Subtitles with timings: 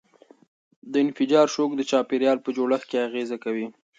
[0.91, 3.67] د انفجار شوک د چاپیریال په جوړښت اغېزه کوي.